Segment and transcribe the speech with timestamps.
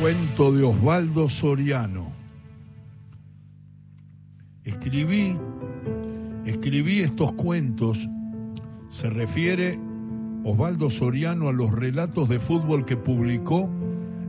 [0.00, 2.10] Cuento de Osvaldo Soriano.
[4.64, 5.36] Escribí,
[6.44, 8.08] escribí estos cuentos.
[8.90, 9.78] Se refiere
[10.42, 13.70] Osvaldo Soriano a los relatos de fútbol que publicó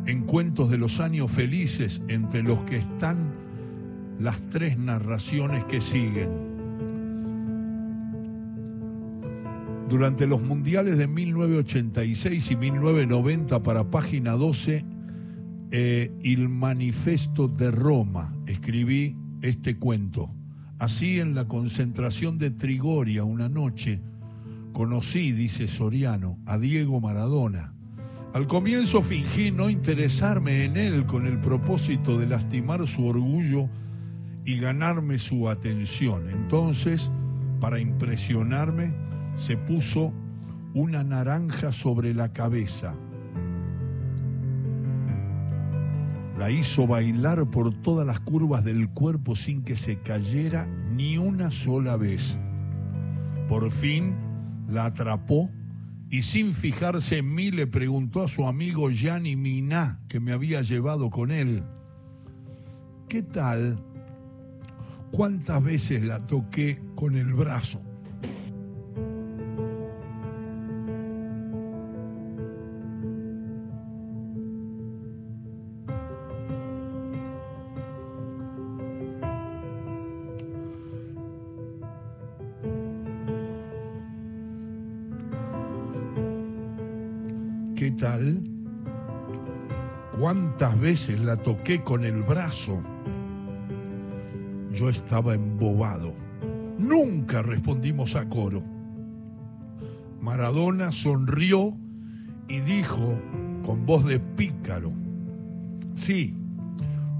[0.06, 3.34] en Cuentos de los Años Felices, entre los que están
[4.20, 6.30] las tres narraciones que siguen.
[9.90, 14.95] Durante los mundiales de 1986 y 1990 para página 12,
[15.72, 20.34] eh, El Manifesto de Roma, escribí este cuento.
[20.80, 24.02] Así en la concentración de Trigoria una noche,
[24.74, 27.74] conocí, dice Soriano, a Diego Maradona.
[28.34, 33.70] Al comienzo fingí no interesarme en él con el propósito de lastimar su orgullo
[34.44, 36.30] y ganarme su atención.
[36.30, 37.10] Entonces,
[37.62, 38.94] para impresionarme,
[39.38, 40.14] se puso
[40.74, 42.94] una naranja sobre la cabeza.
[46.38, 51.50] La hizo bailar por todas las curvas del cuerpo sin que se cayera ni una
[51.50, 52.38] sola vez.
[53.48, 54.16] Por fin
[54.68, 55.50] la atrapó
[56.10, 60.62] y sin fijarse en mí le preguntó a su amigo Gianni Miná, que me había
[60.62, 61.64] llevado con él,
[63.08, 63.84] ¿qué tal?
[65.12, 67.82] ¿Cuántas veces la toqué con el brazo?
[87.76, 88.42] ¿Qué tal?
[90.18, 92.82] ¿Cuántas veces la toqué con el brazo?
[94.72, 96.16] Yo estaba embobado.
[96.78, 98.64] Nunca respondimos a coro.
[100.22, 101.76] Maradona sonrió
[102.48, 103.20] y dijo
[103.66, 104.94] con voz de pícaro,
[105.96, 106.34] sí,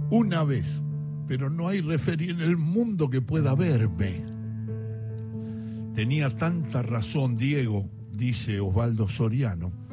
[0.10, 0.84] una vez,
[1.28, 4.24] pero no hay referí en el mundo que pueda verme.
[5.94, 9.85] Tenía tanta razón Diego, dice Osvaldo Soriano,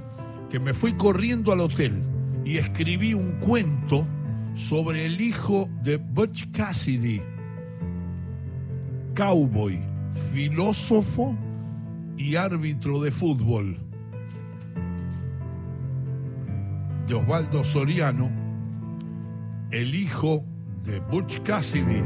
[0.53, 2.03] que me fui corriendo al hotel
[2.45, 4.07] y escribí un cuento
[4.55, 7.23] sobre el hijo de Butch Cassidy,
[9.15, 9.83] cowboy,
[10.31, 11.39] filósofo
[12.19, 13.79] y árbitro de fútbol.
[17.07, 18.31] De Osvaldo Soriano,
[19.71, 20.45] el hijo
[20.85, 22.03] de Butch Cassidy.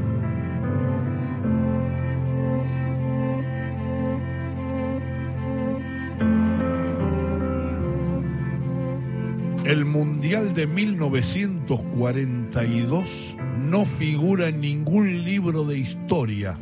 [9.66, 16.56] El Mundial de 1942 no figura en ningún libro de historia,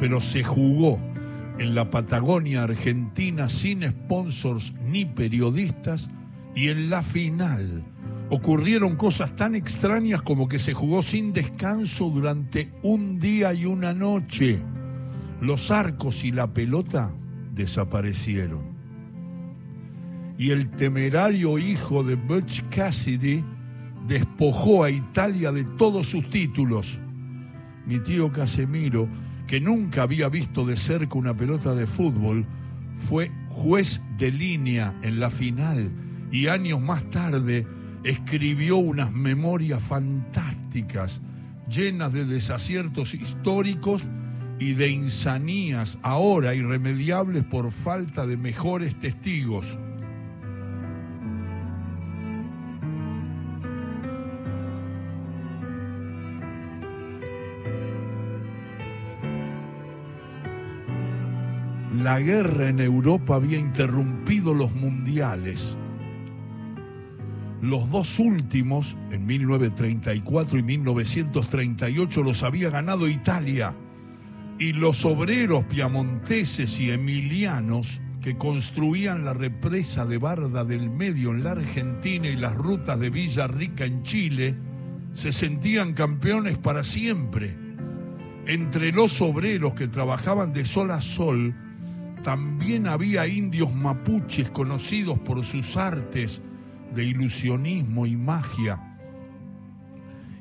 [0.00, 0.98] pero se jugó
[1.58, 6.08] en la Patagonia Argentina sin sponsors ni periodistas
[6.54, 7.84] y en la final
[8.30, 13.92] ocurrieron cosas tan extrañas como que se jugó sin descanso durante un día y una
[13.92, 14.62] noche.
[15.42, 17.12] Los arcos y la pelota
[17.50, 18.73] desaparecieron
[20.36, 23.44] y el temerario hijo de Butch Cassidy
[24.06, 27.00] despojó a Italia de todos sus títulos.
[27.86, 29.08] Mi tío Casemiro,
[29.46, 32.46] que nunca había visto de cerca una pelota de fútbol,
[32.98, 35.90] fue juez de línea en la final
[36.30, 37.66] y años más tarde
[38.02, 41.20] escribió unas memorias fantásticas,
[41.68, 44.02] llenas de desaciertos históricos
[44.58, 49.78] y de insanías ahora irremediables por falta de mejores testigos.
[62.04, 65.74] La guerra en Europa había interrumpido los mundiales.
[67.62, 73.74] Los dos últimos, en 1934 y 1938, los había ganado Italia.
[74.58, 81.42] Y los obreros piamonteses y emilianos que construían la represa de Barda del Medio en
[81.42, 84.54] la Argentina y las rutas de Villa Rica en Chile,
[85.14, 87.56] se sentían campeones para siempre.
[88.46, 91.54] Entre los obreros que trabajaban de sol a sol,
[92.24, 96.40] también había indios mapuches conocidos por sus artes
[96.94, 98.80] de ilusionismo y magia.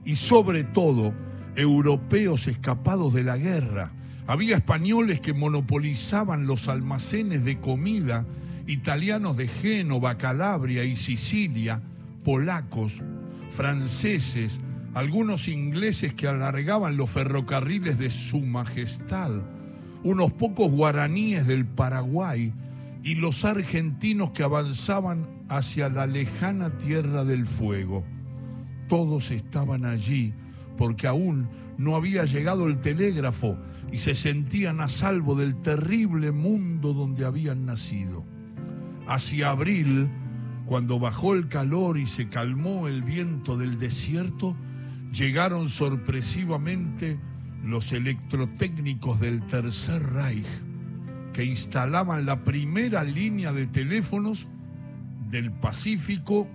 [0.06, 1.14] Y sobre todo,
[1.56, 3.92] europeos escapados de la guerra.
[4.28, 8.26] Había españoles que monopolizaban los almacenes de comida,
[8.66, 11.82] italianos de Génova, Calabria y Sicilia,
[12.24, 13.02] polacos,
[13.50, 14.62] franceses,
[14.94, 19.42] algunos ingleses que alargaban los ferrocarriles de su majestad
[20.04, 22.54] unos pocos guaraníes del Paraguay
[23.04, 28.04] y los argentinos que avanzaban hacia la lejana tierra del fuego.
[28.88, 30.34] Todos estaban allí
[30.78, 33.58] porque aún no había llegado el telégrafo
[33.92, 38.26] y se sentían a salvo del terrible mundo donde habían nacido.
[39.08, 40.10] Hacia abril,
[40.66, 44.56] cuando bajó el calor y se calmó el viento del desierto,
[45.12, 47.20] llegaron sorpresivamente
[47.64, 50.46] los electrotécnicos del Tercer Reich,
[51.32, 54.48] que instalaban la primera línea de teléfonos
[55.30, 56.48] del Pacífico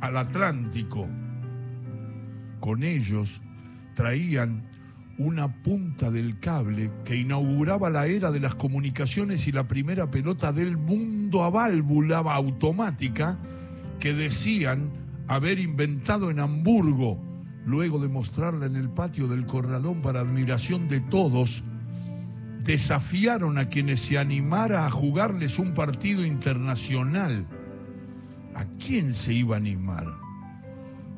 [0.00, 1.08] al Atlántico.
[2.60, 3.40] Con ellos
[3.94, 4.68] traían
[5.18, 10.52] una punta del cable que inauguraba la era de las comunicaciones y la primera pelota
[10.52, 13.38] del mundo a válvula automática
[14.00, 14.90] que decían
[15.28, 17.31] haber inventado en Hamburgo,
[17.64, 21.62] luego de mostrarla en el patio del corralón para admiración de todos,
[22.64, 27.46] desafiaron a quienes se animara a jugarles un partido internacional.
[28.54, 30.22] ¿A quién se iba a animar?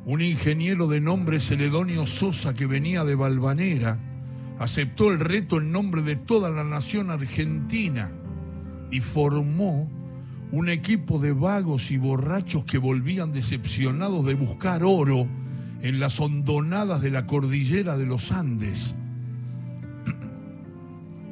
[0.06, 3.98] un ingeniero de nombre Celedonio Sosa que venía de Valvanera,
[4.58, 8.12] aceptó el reto en nombre de toda la nación argentina
[8.90, 9.90] y formó
[10.52, 15.26] un equipo de vagos y borrachos que volvían decepcionados de buscar oro
[15.84, 18.94] en las hondonadas de la cordillera de los Andes.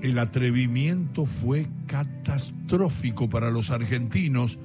[0.03, 4.59] El atrevimiento fue catastrófico para los argentinos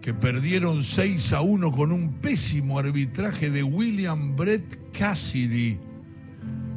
[0.00, 5.76] que perdieron 6 a 1 con un pésimo arbitraje de William Brett Cassidy,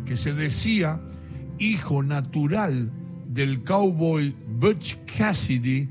[0.08, 1.00] que se decía
[1.60, 2.92] hijo natural
[3.28, 5.88] del cowboy Butch Cassidy,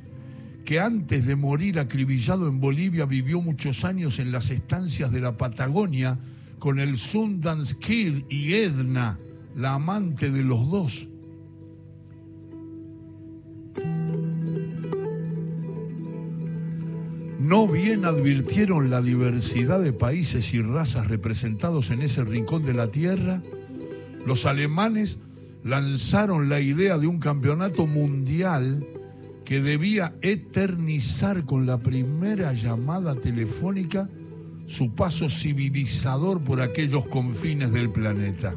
[0.64, 5.37] que antes de morir acribillado en Bolivia vivió muchos años en las estancias de la
[5.37, 6.19] Patagonia
[6.58, 9.19] con el Sundance Kid y Edna,
[9.55, 11.08] la amante de los dos.
[17.49, 22.90] no bien advirtieron la diversidad de países y razas representados en ese rincón de la
[22.90, 23.43] tierra,
[24.26, 25.16] los alemanes
[25.64, 28.87] lanzaron la idea de un campeonato mundial
[29.46, 34.11] que debía eternizar con la primera llamada telefónica
[34.69, 38.55] su paso civilizador por aquellos confines del planeta.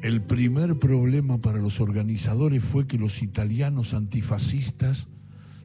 [0.00, 5.08] El primer problema para los organizadores fue que los italianos antifascistas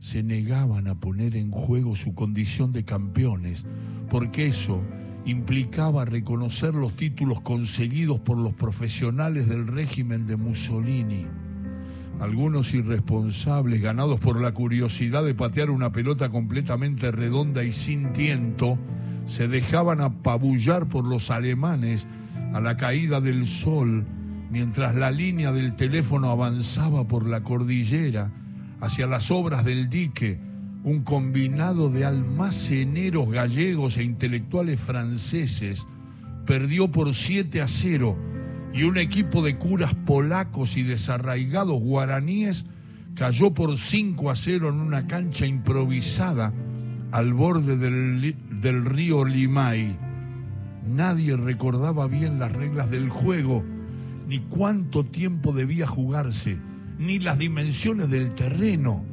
[0.02, 3.66] se negaban a poner en juego su condición de campeones,
[4.10, 4.84] porque eso
[5.26, 11.26] implicaba reconocer los títulos conseguidos por los profesionales del régimen de Mussolini.
[12.20, 18.80] Algunos irresponsables, ganados por la curiosidad de patear una pelota completamente redonda y sin tiento,
[19.28, 22.08] se dejaban apabullar por los alemanes
[22.54, 24.06] a la caída del sol
[24.50, 28.32] mientras la línea del teléfono avanzaba por la cordillera
[28.80, 30.40] hacia las obras del dique,
[30.84, 35.86] un combinado de almaceneros gallegos e intelectuales franceses
[36.46, 38.18] perdió por 7 a 0
[38.78, 42.68] y un equipo de curas polacos y desarraigados guaraníes
[43.16, 46.54] cayó por 5 a 0 en una cancha improvisada
[47.12, 49.98] al borde del, del río Limay.
[50.88, 53.64] Nadie recordaba bien las reglas del juego
[54.28, 56.60] ni cuánto tiempo debía jugarse
[57.00, 59.04] ni las dimensiones del terreno,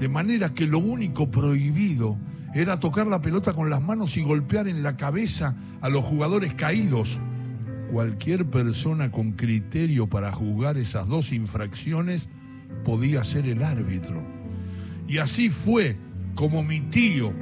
[0.00, 2.18] de manera que lo único prohibido
[2.52, 6.54] era tocar la pelota con las manos y golpear en la cabeza a los jugadores
[6.54, 7.20] caídos.
[7.94, 12.28] Cualquier persona con criterio para jugar esas dos infracciones
[12.84, 14.20] podía ser el árbitro.
[15.06, 15.96] Y así fue
[16.34, 17.32] como mi tío,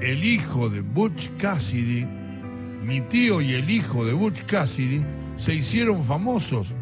[0.00, 2.06] el hijo de Butch Cassidy,
[2.82, 5.04] mi tío y el hijo de Butch Cassidy
[5.36, 6.74] se hicieron famosos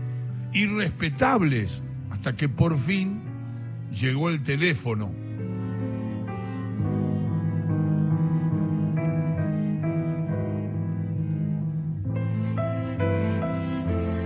[0.52, 3.20] y respetables hasta que por fin
[3.90, 5.10] llegó el teléfono.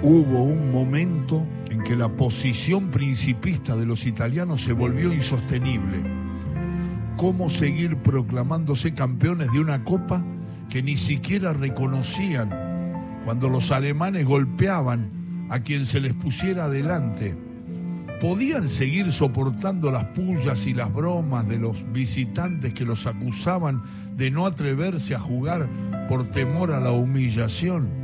[0.03, 6.03] Hubo un momento en que la posición principista de los italianos se volvió insostenible.
[7.17, 10.25] ¿Cómo seguir proclamándose campeones de una copa
[10.69, 12.51] que ni siquiera reconocían
[13.25, 17.37] cuando los alemanes golpeaban a quien se les pusiera adelante?
[18.23, 23.83] podían seguir soportando las pullas y las bromas de los visitantes que los acusaban
[24.17, 25.69] de no atreverse a jugar
[26.09, 28.02] por temor a la humillación.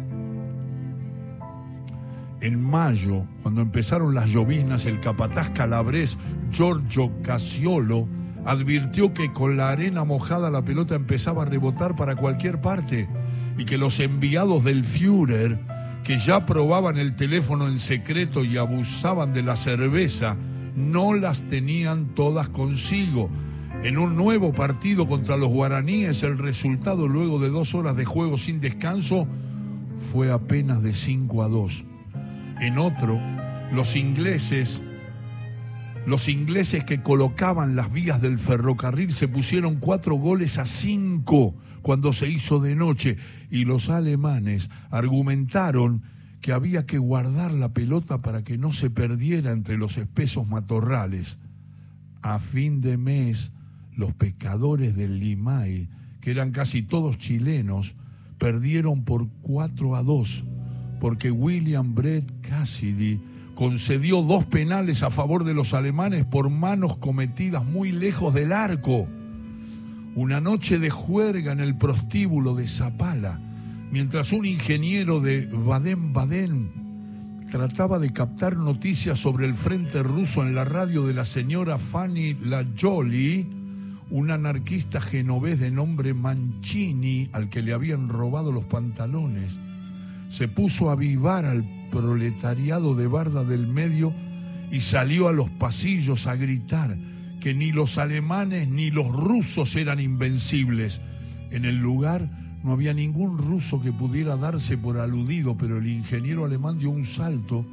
[2.40, 6.16] En mayo, cuando empezaron las lloviznas, el capataz calabrés
[6.52, 8.06] Giorgio Casiolo
[8.44, 13.08] advirtió que con la arena mojada la pelota empezaba a rebotar para cualquier parte
[13.56, 15.58] y que los enviados del Führer
[16.04, 20.36] que ya probaban el teléfono en secreto y abusaban de la cerveza,
[20.76, 23.28] no las tenían todas consigo.
[23.82, 28.38] En un nuevo partido contra los guaraníes, el resultado luego de dos horas de juego
[28.38, 29.26] sin descanso
[30.12, 31.84] fue apenas de 5 a 2.
[32.60, 33.20] En otro,
[33.72, 34.82] los ingleses,
[36.06, 42.12] los ingleses que colocaban las vías del ferrocarril se pusieron cuatro goles a cinco cuando
[42.12, 43.16] se hizo de noche
[43.48, 46.02] y los alemanes argumentaron
[46.40, 51.38] que había que guardar la pelota para que no se perdiera entre los espesos matorrales.
[52.22, 53.52] A fin de mes,
[53.94, 55.88] los pescadores del Limay,
[56.20, 57.94] que eran casi todos chilenos,
[58.36, 60.44] perdieron por 4 a 2
[60.98, 63.20] porque William Brett Cassidy
[63.54, 69.08] concedió dos penales a favor de los alemanes por manos cometidas muy lejos del arco.
[70.14, 73.40] Una noche de juerga en el prostíbulo de Zapala,
[73.90, 76.78] mientras un ingeniero de Baden-Baden
[77.50, 82.34] trataba de captar noticias sobre el frente ruso en la radio de la señora Fanny
[82.34, 83.46] La Jolie,
[84.10, 89.58] un anarquista genovés de nombre Mancini, al que le habían robado los pantalones,
[90.28, 94.12] se puso a avivar al proletariado de Barda del Medio
[94.70, 96.96] y salió a los pasillos a gritar
[97.40, 101.00] que ni los alemanes ni los rusos eran invencibles.
[101.50, 102.28] En el lugar
[102.62, 107.06] no había ningún ruso que pudiera darse por aludido, pero el ingeniero alemán dio un
[107.06, 107.64] salto,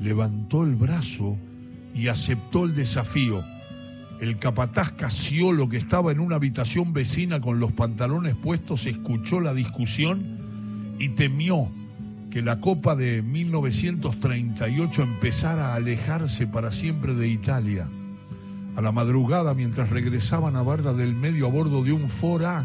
[0.00, 1.36] levantó el brazo
[1.94, 3.44] y aceptó el desafío.
[4.20, 9.52] El capataz Casiolo, que estaba en una habitación vecina con los pantalones puestos, escuchó la
[9.52, 10.33] discusión
[10.98, 11.68] y temió
[12.30, 17.88] que la Copa de 1938 empezara a alejarse para siempre de Italia.
[18.76, 22.64] A la madrugada, mientras regresaban a Barda del Medio a bordo de un Fora,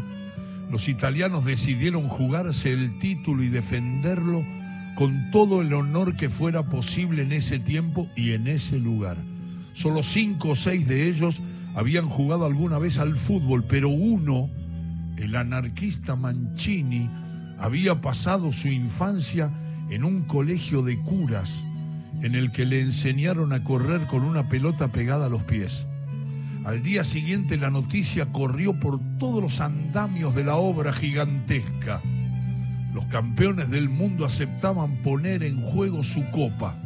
[0.70, 4.44] los italianos decidieron jugarse el título y defenderlo
[4.96, 9.18] con todo el honor que fuera posible en ese tiempo y en ese lugar.
[9.72, 11.40] Solo cinco o seis de ellos
[11.74, 14.50] habían jugado alguna vez al fútbol, pero uno,
[15.16, 17.08] el anarquista Mancini,
[17.60, 19.50] había pasado su infancia
[19.90, 21.64] en un colegio de curas
[22.22, 25.86] en el que le enseñaron a correr con una pelota pegada a los pies.
[26.64, 32.02] Al día siguiente la noticia corrió por todos los andamios de la obra gigantesca.
[32.94, 36.76] Los campeones del mundo aceptaban poner en juego su copa.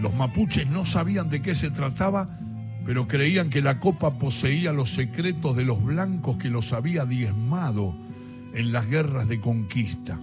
[0.00, 2.38] Los mapuches no sabían de qué se trataba,
[2.86, 8.09] pero creían que la copa poseía los secretos de los blancos que los había diezmado
[8.54, 10.18] en las guerras de conquista.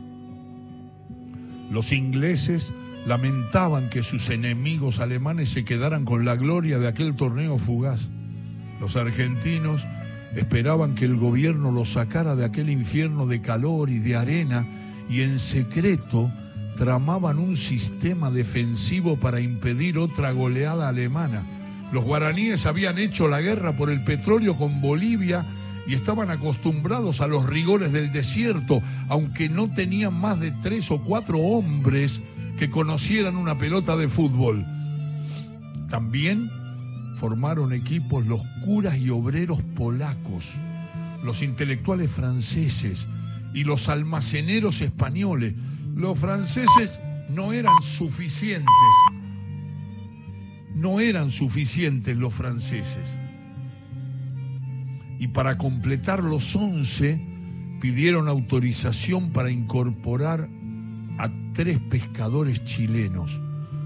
[1.72, 2.70] Los ingleses
[3.06, 8.10] lamentaban que sus enemigos alemanes se quedaran con la gloria de aquel torneo fugaz.
[8.80, 9.86] Los argentinos
[10.36, 14.66] esperaban que el gobierno los sacara de aquel infierno de calor y de arena
[15.10, 16.32] y en secreto
[16.76, 21.46] tramaban un sistema defensivo para impedir otra goleada alemana.
[21.92, 25.46] Los guaraníes habían hecho la guerra por el petróleo con Bolivia
[25.88, 31.02] y estaban acostumbrados a los rigores del desierto, aunque no tenían más de tres o
[31.02, 32.22] cuatro hombres
[32.58, 34.66] que conocieran una pelota de fútbol.
[35.90, 36.52] También
[37.16, 40.54] formaron equipos los curas y obreros polacos,
[41.24, 43.08] los intelectuales franceses
[43.54, 45.54] y los almaceneros españoles,
[45.96, 48.68] los franceses no eran suficientes.
[50.76, 53.18] No eran suficientes los franceses.
[55.20, 57.20] Y para completar los once,
[57.82, 60.50] pidieron autorización para incorporar
[61.18, 63.42] a tres pescadores chilenos.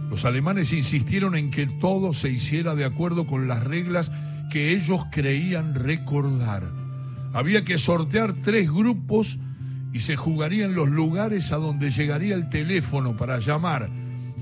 [0.10, 4.12] Los alemanes insistieron en que todo se hiciera de acuerdo con las reglas
[4.52, 6.70] que ellos creían recordar.
[7.34, 9.40] Había que sortear tres grupos
[9.94, 13.90] y se jugarían los lugares a donde llegaría el teléfono para llamar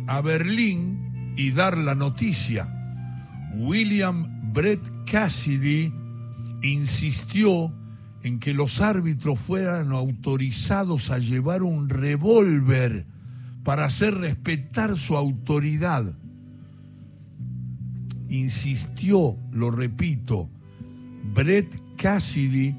[0.07, 2.67] a Berlín y dar la noticia.
[3.55, 5.93] William Brett Cassidy
[6.61, 7.73] insistió
[8.23, 13.05] en que los árbitros fueran autorizados a llevar un revólver
[13.63, 16.17] para hacer respetar su autoridad.
[18.29, 20.49] Insistió, lo repito,
[21.33, 22.75] Brett Cassidy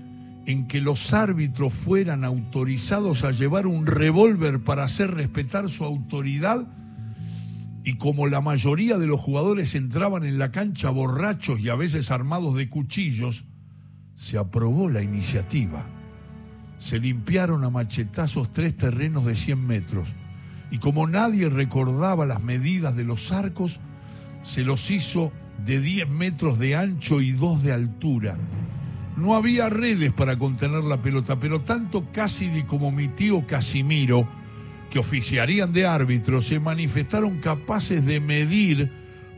[0.46, 6.66] en que los árbitros fueran autorizados a llevar un revólver para hacer respetar su autoridad
[7.84, 12.10] y como la mayoría de los jugadores entraban en la cancha borrachos y a veces
[12.10, 13.44] armados de cuchillos,
[14.20, 15.86] se aprobó la iniciativa.
[16.78, 20.14] Se limpiaron a machetazos tres terrenos de 100 metros
[20.70, 23.80] y como nadie recordaba las medidas de los arcos,
[24.42, 25.32] se los hizo
[25.64, 28.36] de 10 metros de ancho y 2 de altura
[29.20, 34.26] no había redes para contener la pelota, pero tanto Cassidy como mi tío Casimiro,
[34.88, 38.90] que oficiarían de árbitro, se manifestaron capaces de medir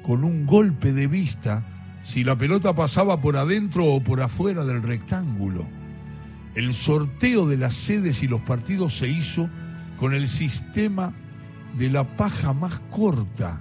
[0.02, 1.64] con un golpe de vista
[2.02, 5.66] si la pelota pasaba por adentro o por afuera del rectángulo.
[6.54, 9.48] El sorteo de las sedes y los partidos se hizo
[9.98, 11.14] con el sistema
[11.78, 13.60] de la paja más corta.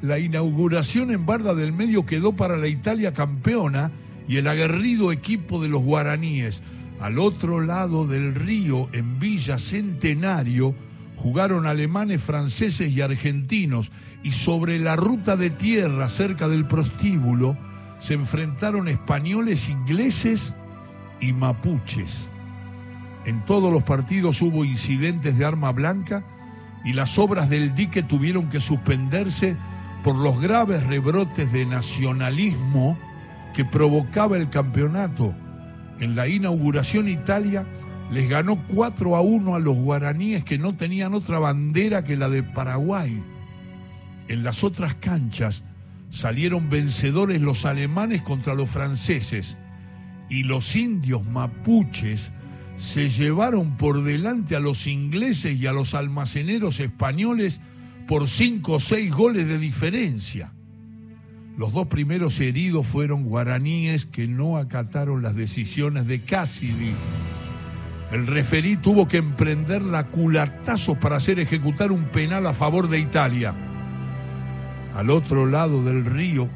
[0.00, 3.90] La inauguración en Barda del Medio quedó para la Italia campeona
[4.26, 6.62] y el aguerrido equipo de los guaraníes.
[7.00, 10.74] Al otro lado del río, en Villa Centenario,
[11.22, 13.90] jugaron alemanes, franceses y argentinos
[14.22, 17.56] y sobre la ruta de tierra cerca del prostíbulo
[18.00, 20.54] se enfrentaron españoles, ingleses
[21.20, 22.28] y mapuches.
[23.24, 26.24] En todos los partidos hubo incidentes de arma blanca
[26.84, 29.56] y las obras del dique tuvieron que suspenderse
[30.04, 32.96] por los graves rebrotes de nacionalismo
[33.54, 35.34] que provocaba el campeonato.
[35.98, 37.66] En la inauguración Italia
[38.10, 42.28] les ganó 4 a 1 a los guaraníes que no tenían otra bandera que la
[42.28, 43.22] de Paraguay.
[44.28, 45.64] En las otras canchas
[46.10, 49.58] salieron vencedores los alemanes contra los franceses
[50.30, 52.32] y los indios mapuches
[52.76, 57.60] se llevaron por delante a los ingleses y a los almaceneros españoles
[58.06, 60.52] por cinco o seis goles de diferencia.
[61.56, 66.92] Los dos primeros heridos fueron guaraníes que no acataron las decisiones de Cassidy.
[68.10, 72.98] El referí tuvo que emprender la culatazo para hacer ejecutar un penal a favor de
[72.98, 73.54] Italia.
[74.94, 76.48] Al otro lado del río,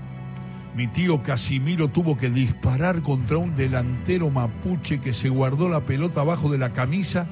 [0.74, 6.22] mi tío Casimiro tuvo que disparar contra un delantero mapuche que se guardó la pelota
[6.22, 7.26] abajo de la camisa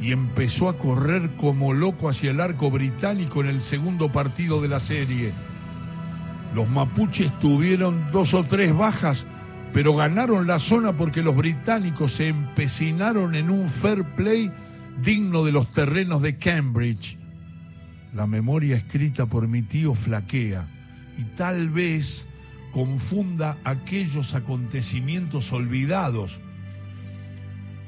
[0.00, 4.68] y empezó a correr como loco hacia el arco británico en el segundo partido de
[4.68, 5.32] la serie.
[6.54, 9.26] Los mapuches tuvieron dos o tres bajas,
[9.72, 14.50] pero ganaron la zona porque los británicos se empecinaron en un fair play
[15.02, 17.18] digno de los terrenos de Cambridge.
[18.14, 20.66] La memoria escrita por mi tío flaquea
[21.18, 22.26] y tal vez
[22.72, 26.40] confunda aquellos acontecimientos olvidados.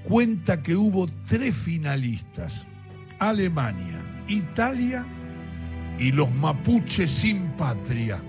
[0.03, 2.67] Cuenta que hubo tres finalistas,
[3.19, 5.07] Alemania, Italia
[5.99, 8.23] y los mapuches sin patria.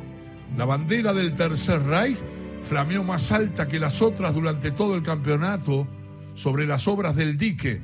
[0.58, 2.18] La bandera del Tercer Reich
[2.64, 5.88] flameó más alta que las otras durante todo el campeonato
[6.34, 7.82] sobre las obras del dique,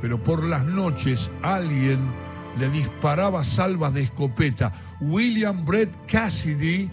[0.00, 1.98] pero por las noches alguien
[2.58, 4.72] le disparaba salvas de escopeta.
[5.00, 6.90] William Brett Cassidy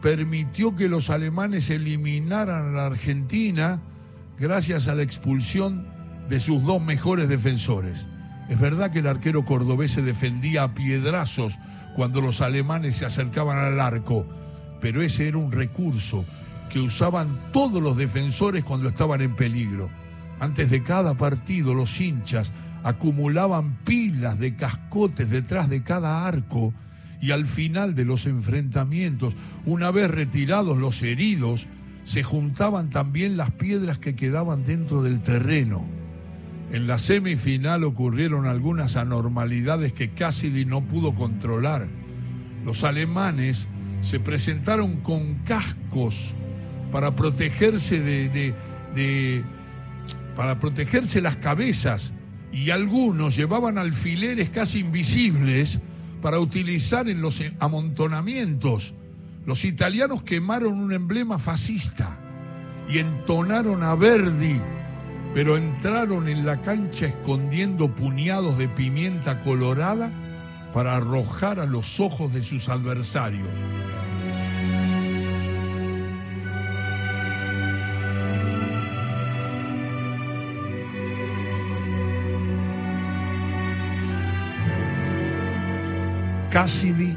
[0.00, 3.80] permitió que los alemanes eliminaran a la Argentina
[4.38, 5.86] gracias a la expulsión
[6.28, 8.06] de sus dos mejores defensores.
[8.48, 11.58] Es verdad que el arquero cordobés se defendía a piedrazos
[11.96, 14.26] cuando los alemanes se acercaban al arco,
[14.80, 16.24] pero ese era un recurso
[16.74, 19.90] que usaban todos los defensores cuando estaban en peligro.
[20.40, 26.74] Antes de cada partido los hinchas acumulaban pilas de cascotes detrás de cada arco
[27.20, 31.68] y al final de los enfrentamientos, una vez retirados los heridos,
[32.02, 35.86] se juntaban también las piedras que quedaban dentro del terreno.
[36.72, 41.86] En la semifinal ocurrieron algunas anormalidades que Cassidy no pudo controlar.
[42.64, 43.68] Los alemanes
[44.00, 46.34] se presentaron con cascos
[46.94, 48.54] para protegerse de,
[48.94, 49.44] de
[50.36, 52.12] para protegerse las cabezas
[52.52, 55.80] y algunos llevaban alfileres casi invisibles
[56.22, 58.94] para utilizar en los amontonamientos.
[59.44, 62.16] Los italianos quemaron un emblema fascista
[62.88, 64.60] y entonaron a Verdi,
[65.34, 70.12] pero entraron en la cancha escondiendo puñados de pimienta colorada
[70.72, 73.48] para arrojar a los ojos de sus adversarios.
[86.54, 87.16] Cassidy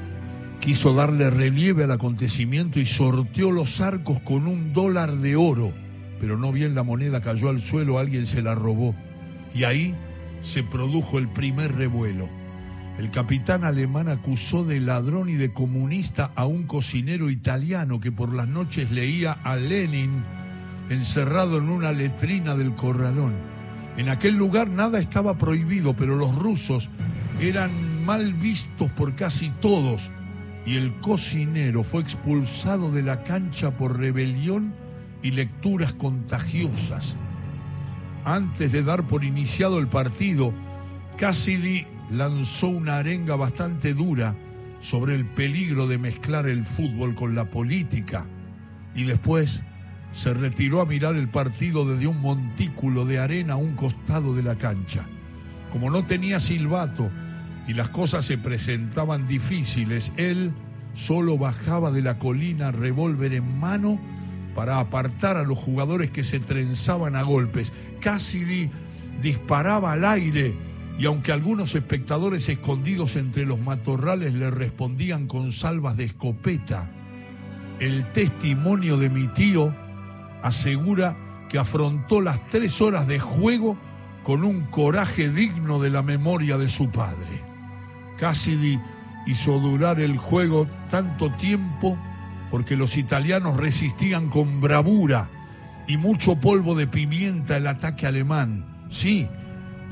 [0.60, 5.72] quiso darle relieve al acontecimiento y sorteó los arcos con un dólar de oro,
[6.20, 8.96] pero no bien la moneda cayó al suelo, alguien se la robó.
[9.54, 9.94] Y ahí
[10.42, 12.28] se produjo el primer revuelo.
[12.98, 18.34] El capitán alemán acusó de ladrón y de comunista a un cocinero italiano que por
[18.34, 20.24] las noches leía a Lenin
[20.90, 23.34] encerrado en una letrina del corralón.
[23.98, 26.90] En aquel lugar nada estaba prohibido, pero los rusos
[27.40, 30.12] eran mal vistos por casi todos
[30.66, 34.74] y el cocinero fue expulsado de la cancha por rebelión
[35.22, 37.18] y lecturas contagiosas.
[38.24, 40.54] Antes de dar por iniciado el partido,
[41.18, 44.36] Cassidy lanzó una arenga bastante dura
[44.80, 48.26] sobre el peligro de mezclar el fútbol con la política
[48.96, 49.62] y después
[50.14, 54.44] se retiró a mirar el partido desde un montículo de arena a un costado de
[54.44, 55.06] la cancha.
[55.74, 57.12] Como no tenía silbato
[57.68, 60.54] y las cosas se presentaban difíciles, él
[60.94, 64.00] solo bajaba de la colina revólver en mano
[64.56, 67.72] para apartar a los jugadores que se trenzaban a golpes.
[68.00, 68.72] Cassidy
[69.22, 70.56] disparaba al aire
[70.98, 76.90] y aunque algunos espectadores escondidos entre los matorrales le respondían con salvas de escopeta,
[77.80, 79.76] el testimonio de mi tío
[80.42, 81.16] asegura
[81.50, 83.78] que afrontó las tres horas de juego
[84.24, 87.47] con un coraje digno de la memoria de su padre.
[88.18, 88.80] Cassidy
[89.26, 91.98] hizo durar el juego tanto tiempo
[92.50, 95.30] porque los italianos resistían con bravura
[95.88, 98.66] y mucho polvo de pimienta el ataque alemán.
[98.90, 99.28] Sí,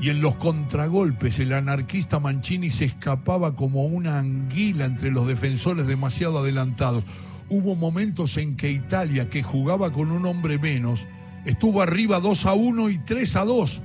[0.00, 5.86] y en los contragolpes el anarquista Mancini se escapaba como una anguila entre los defensores
[5.86, 7.04] demasiado adelantados.
[7.48, 11.06] Hubo momentos en que Italia, que jugaba con un hombre menos,
[11.44, 13.82] estuvo arriba 2 a 1 y 3 a 2,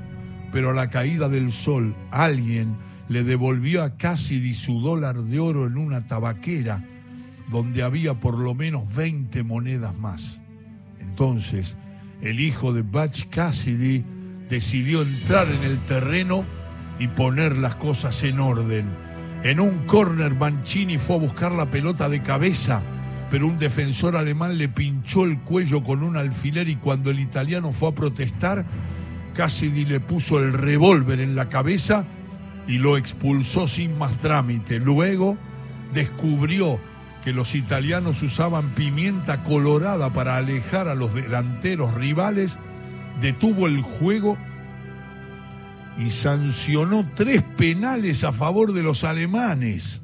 [0.51, 2.75] pero a la caída del sol alguien
[3.11, 6.81] le devolvió a Cassidy su dólar de oro en una tabaquera
[7.49, 10.39] donde había por lo menos 20 monedas más.
[11.01, 11.75] Entonces,
[12.21, 14.05] el hijo de Butch Cassidy
[14.47, 16.45] decidió entrar en el terreno
[16.99, 18.85] y poner las cosas en orden.
[19.43, 22.81] En un corner Mancini fue a buscar la pelota de cabeza,
[23.29, 27.73] pero un defensor alemán le pinchó el cuello con un alfiler y cuando el italiano
[27.73, 28.65] fue a protestar,
[29.33, 32.05] Cassidy le puso el revólver en la cabeza
[32.67, 34.79] y lo expulsó sin más trámite.
[34.79, 35.37] Luego
[35.93, 36.79] descubrió
[37.23, 42.57] que los italianos usaban pimienta colorada para alejar a los delanteros rivales,
[43.19, 44.37] detuvo el juego
[45.97, 50.01] y sancionó tres penales a favor de los alemanes.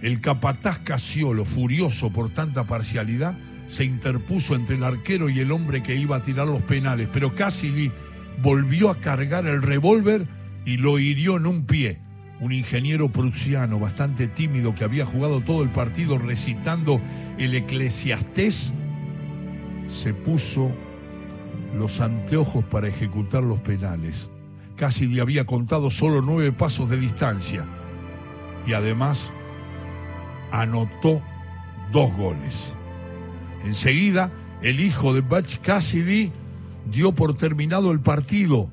[0.00, 5.82] El capataz Casiolo, furioso por tanta parcialidad, se interpuso entre el arquero y el hombre
[5.82, 7.92] que iba a tirar los penales, pero Cassidy
[8.42, 10.26] volvió a cargar el revólver
[10.64, 11.98] y lo hirió en un pie.
[12.40, 17.00] Un ingeniero prusiano bastante tímido que había jugado todo el partido recitando
[17.38, 18.72] el eclesiastés,
[19.88, 20.72] se puso
[21.76, 24.28] los anteojos para ejecutar los penales.
[24.76, 27.64] Casi le había contado solo nueve pasos de distancia
[28.66, 29.32] y además
[30.50, 31.20] anotó
[31.92, 32.74] dos goles.
[33.64, 36.32] Enseguida, el hijo de Butch Cassidy
[36.90, 38.68] dio por terminado el partido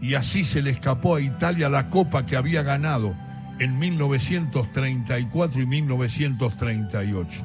[0.00, 3.14] y así se le escapó a Italia la copa que había ganado
[3.58, 7.44] en 1934 y 1938.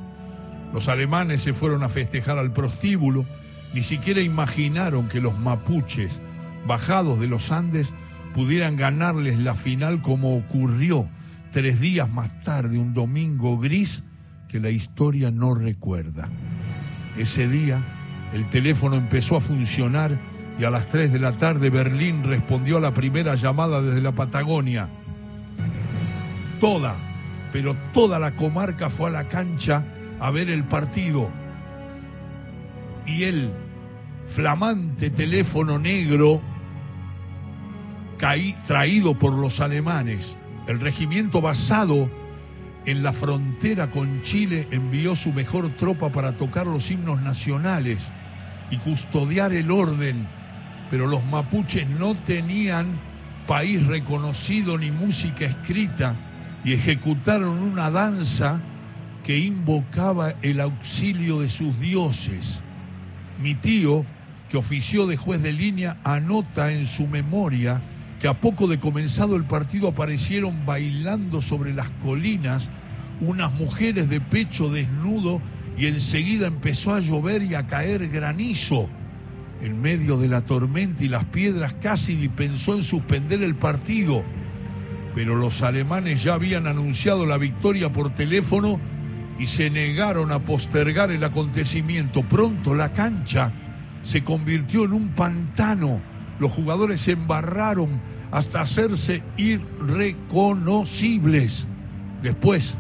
[0.73, 3.25] Los alemanes se fueron a festejar al prostíbulo,
[3.73, 6.19] ni siquiera imaginaron que los mapuches,
[6.65, 7.93] bajados de los Andes,
[8.33, 11.07] pudieran ganarles la final como ocurrió
[11.51, 14.03] tres días más tarde, un domingo gris
[14.47, 16.29] que la historia no recuerda.
[17.17, 17.79] Ese día
[18.33, 20.19] el teléfono empezó a funcionar
[20.59, 24.11] y a las 3 de la tarde Berlín respondió a la primera llamada desde la
[24.11, 24.87] Patagonia.
[26.59, 26.95] Toda,
[27.51, 29.83] pero toda la comarca fue a la cancha
[30.19, 31.29] a ver el partido.
[33.05, 33.51] Y el
[34.27, 36.41] flamante teléfono negro
[38.17, 40.37] caí, traído por los alemanes,
[40.67, 42.09] el regimiento basado
[42.85, 48.07] en la frontera con Chile envió su mejor tropa para tocar los himnos nacionales
[48.69, 50.27] y custodiar el orden
[50.93, 52.99] pero los mapuches no tenían
[53.47, 56.15] país reconocido ni música escrita
[56.63, 58.61] y ejecutaron una danza
[59.23, 62.61] que invocaba el auxilio de sus dioses.
[63.41, 64.05] Mi tío,
[64.49, 67.81] que ofició de juez de línea, anota en su memoria
[68.19, 72.69] que a poco de comenzado el partido aparecieron bailando sobre las colinas
[73.19, 75.41] unas mujeres de pecho desnudo
[75.75, 78.89] y enseguida empezó a llover y a caer granizo
[79.63, 84.25] en medio de la tormenta y las piedras, casi pensó en suspender el partido,
[85.15, 88.77] pero los alemanes ya habían anunciado la victoria por teléfono
[89.39, 92.23] y se negaron a postergar el acontecimiento.
[92.23, 93.53] Pronto la cancha
[94.01, 96.01] se convirtió en un pantano.
[96.39, 101.67] Los jugadores se embarraron hasta hacerse irreconocibles.
[102.21, 102.75] Después,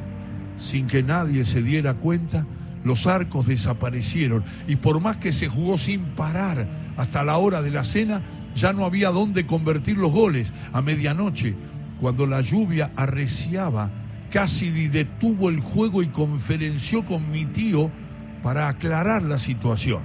[0.59, 2.45] sin que nadie se diera cuenta,
[2.83, 6.67] los arcos desaparecieron y por más que se jugó sin parar
[6.97, 8.21] hasta la hora de la cena,
[8.55, 10.53] ya no había dónde convertir los goles.
[10.73, 11.55] A medianoche,
[11.99, 13.89] cuando la lluvia arreciaba,
[14.31, 17.91] Cassidy detuvo el juego y conferenció con mi tío
[18.41, 20.03] para aclarar la situación.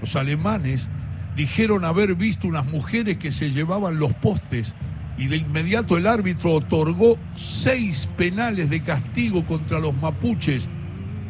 [0.00, 0.88] Los alemanes
[1.36, 4.74] dijeron haber visto unas mujeres que se llevaban los postes
[5.16, 10.68] y de inmediato el árbitro otorgó seis penales de castigo contra los mapuches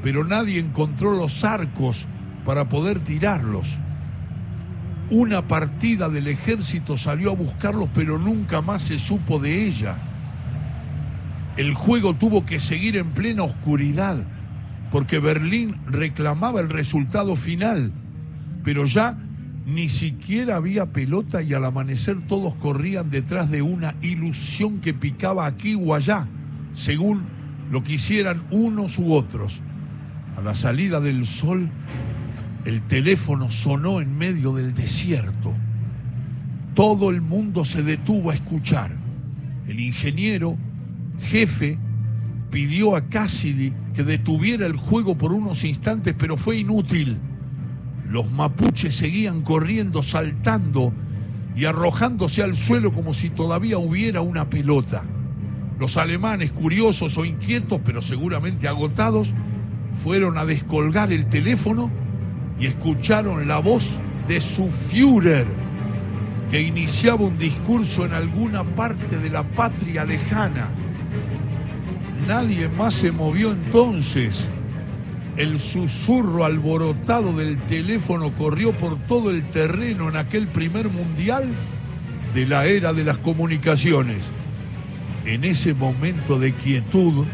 [0.03, 2.07] pero nadie encontró los arcos
[2.45, 3.79] para poder tirarlos.
[5.11, 9.97] Una partida del ejército salió a buscarlos, pero nunca más se supo de ella.
[11.57, 14.25] El juego tuvo que seguir en plena oscuridad
[14.91, 17.93] porque Berlín reclamaba el resultado final,
[18.65, 19.19] pero ya
[19.67, 25.47] ni siquiera había pelota y al amanecer todos corrían detrás de una ilusión que picaba
[25.47, 26.27] aquí o allá,
[26.73, 27.23] según
[27.71, 29.63] lo quisieran unos u otros.
[30.37, 31.69] A la salida del sol,
[32.65, 35.55] el teléfono sonó en medio del desierto.
[36.75, 38.93] Todo el mundo se detuvo a escuchar.
[39.67, 40.57] El ingeniero,
[41.21, 41.79] jefe,
[42.51, 47.19] pidió a Cassidy que detuviera el juego por unos instantes, pero fue inútil.
[48.09, 50.93] Los mapuches seguían corriendo, saltando
[51.55, 55.05] y arrojándose al suelo como si todavía hubiera una pelota.
[55.79, 59.35] Los alemanes, curiosos o inquietos, pero seguramente agotados,
[59.95, 61.91] fueron a descolgar el teléfono
[62.59, 65.47] y escucharon la voz de su Führer,
[66.51, 70.69] que iniciaba un discurso en alguna parte de la patria lejana.
[72.27, 74.49] Nadie más se movió entonces.
[75.37, 81.49] El susurro alborotado del teléfono corrió por todo el terreno en aquel primer mundial
[82.35, 84.25] de la era de las comunicaciones.
[85.25, 87.25] En ese momento de quietud,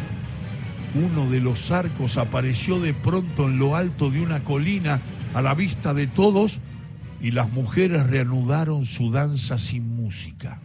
[0.97, 5.01] uno de los arcos apareció de pronto en lo alto de una colina
[5.35, 6.61] a la vista de todos
[7.21, 10.61] y las mujeres reanudaron su danza sin música.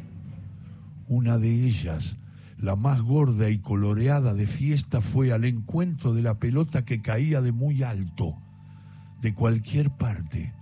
[1.08, 2.18] Una de ellas,
[2.58, 7.42] la más gorda y coloreada de fiesta, fue al encuentro de la pelota que caía
[7.42, 8.36] de muy alto,
[9.22, 10.54] de cualquier parte,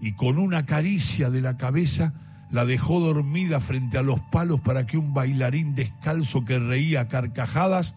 [0.00, 2.14] y con una caricia de la cabeza
[2.50, 7.94] la dejó dormida frente a los palos para que un bailarín descalzo que reía carcajadas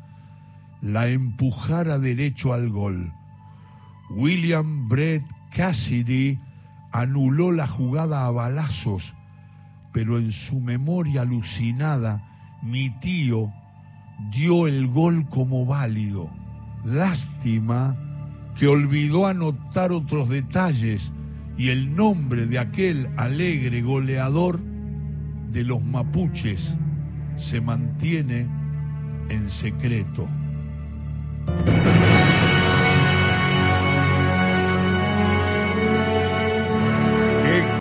[0.84, 3.13] la empujara derecho al gol.
[4.10, 6.38] William Brett Cassidy
[6.91, 9.15] anuló la jugada a balazos,
[9.93, 13.54] pero en su memoria alucinada, mi tío
[14.30, 16.30] dio el gol como válido.
[16.84, 17.96] Lástima
[18.54, 21.13] que olvidó anotar otros detalles
[21.58, 24.60] y el nombre de aquel alegre goleador
[25.50, 26.76] de los mapuches
[27.38, 28.48] se mantiene
[29.30, 30.28] en secreto.
[31.46, 31.93] Thank you.